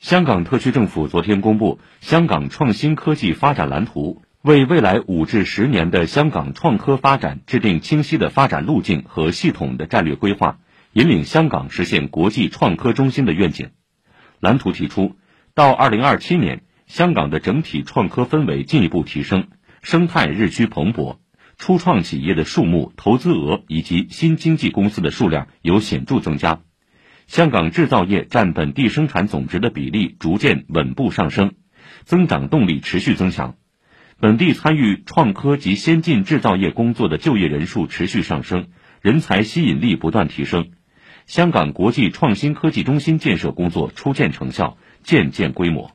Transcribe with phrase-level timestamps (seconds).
[0.00, 10.58] 香港特区政府昨天公布《香港创新科技发展蓝图》，为未来五至十年的香港创科发展制定清晰的发展路径和系统的战略规划，
[10.94, 13.72] 引领香港实现国际创科中心的愿景。
[14.40, 15.16] 蓝图提出，
[15.52, 19.48] 到二零二七年，香港的整体创科氛围进一步提升，
[19.82, 21.18] 生态日趋蓬勃，
[21.58, 26.62] 初创企业的数目、投资额以及新经济公司的数量有显著增加。
[27.30, 31.52] 香港制造业占本地生产总值的比例逐渐稳步上升，
[32.02, 33.54] 增长动力持续增强。
[34.18, 38.66] 本地参与创科及先进制造业工作的就业人数持续上升，
[39.00, 40.72] 人才吸引力不断提升。
[41.26, 45.92] 香港国际创新科技中心建设工作初见成效，渐见规模。